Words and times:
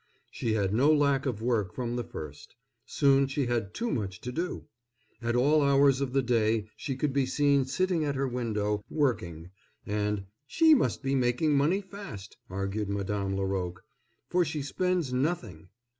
She 0.31 0.53
had 0.53 0.73
no 0.73 0.91
lack 0.91 1.27
of 1.27 1.43
work 1.43 1.75
from 1.75 1.95
the 1.95 2.03
first; 2.03 2.55
soon 2.87 3.27
she 3.27 3.45
had 3.45 3.71
too 3.71 3.91
much 3.91 4.19
to 4.21 4.31
do. 4.31 4.65
At 5.21 5.35
all 5.35 5.61
hours 5.61 6.01
of 6.01 6.11
the 6.11 6.23
day 6.23 6.65
she 6.75 6.95
could 6.95 7.13
be 7.13 7.27
seen 7.27 7.65
sitting 7.65 8.03
at 8.03 8.15
her 8.15 8.27
window, 8.27 8.83
working, 8.89 9.51
and 9.85 10.25
"she 10.47 10.73
must 10.73 11.03
be 11.03 11.13
making 11.13 11.55
money 11.55 11.81
fast," 11.81 12.37
argued 12.49 12.89
Madame 12.89 13.37
Laroque, 13.37 13.83
"for 14.27 14.43
she 14.43 14.63
spends 14.63 15.13
nothing." 15.13 15.69